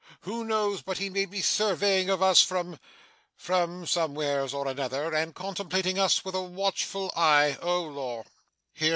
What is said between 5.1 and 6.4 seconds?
and contemplating us with